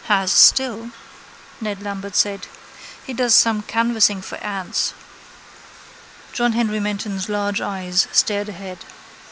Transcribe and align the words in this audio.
—Has 0.05 0.31
still, 0.31 0.89
Ned 1.61 1.83
Lambert 1.83 2.15
said. 2.15 2.47
He 3.05 3.13
does 3.13 3.35
some 3.35 3.61
canvassing 3.61 4.23
for 4.23 4.39
ads. 4.43 4.95
John 6.33 6.53
Henry 6.53 6.79
Menton's 6.79 7.29
large 7.29 7.61
eyes 7.61 8.07
stared 8.11 8.49
ahead. 8.49 8.79